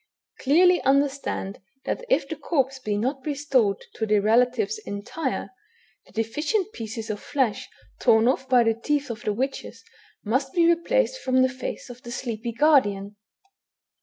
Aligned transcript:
Clearly 0.39 0.81
understand, 0.81 1.61
that 1.85 2.03
if 2.09 2.27
the 2.27 2.35
corpse 2.35 2.79
be 2.79 2.97
not 2.97 3.23
restored 3.23 3.85
to 3.93 4.07
the 4.07 4.17
relatives 4.17 4.79
entire, 4.79 5.51
the 6.07 6.11
deficient 6.11 6.73
pieces 6.73 7.11
of 7.11 7.19
flesh 7.19 7.69
torn 7.99 8.25
oflf 8.25 8.49
by 8.49 8.63
the 8.63 8.73
teeth 8.73 9.11
of 9.11 9.21
the 9.21 9.31
witches 9.31 9.83
must 10.25 10.53
be 10.53 10.65
replaced 10.67 11.19
from 11.21 11.43
the 11.43 11.49
face 11.49 11.87
of 11.91 12.01
the 12.01 12.11
sleepy 12.11 12.51
guardian." 12.51 13.15